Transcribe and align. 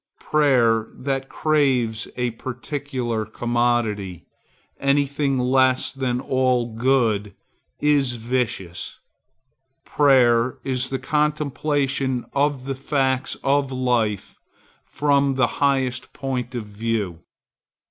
Prayer 0.19 0.87
that 0.95 1.29
craves 1.29 2.07
a 2.17 2.31
particular 2.31 3.23
commodity, 3.23 4.25
any 4.79 5.05
thing 5.05 5.37
less 5.37 5.93
than 5.93 6.19
all 6.19 6.73
good, 6.73 7.35
is 7.79 8.13
vicious. 8.13 8.97
Prayer 9.85 10.57
is 10.63 10.89
the 10.89 10.97
contemplation 10.97 12.25
of 12.33 12.65
the 12.65 12.73
facts 12.73 13.37
of 13.43 13.71
life 13.71 14.39
from 14.85 15.35
the 15.35 15.45
highest 15.61 16.11
point 16.13 16.55
of 16.55 16.65
view. 16.65 17.19